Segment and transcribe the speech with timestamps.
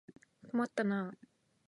[0.49, 1.27] 困ったなあ。